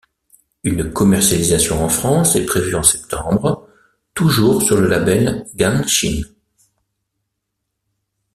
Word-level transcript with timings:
Une 0.63 0.91
commercialisation 0.91 1.85
en 1.85 1.87
France 1.87 2.35
est 2.35 2.47
prévu 2.47 2.73
en 2.73 2.81
septembre, 2.81 3.69
toujours 4.15 4.63
sur 4.63 4.81
le 4.81 4.87
label 4.87 5.45
Gan-Shin. 5.55 6.23